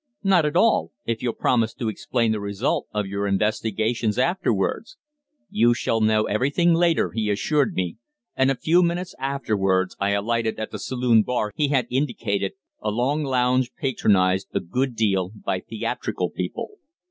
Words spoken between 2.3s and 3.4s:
the result of your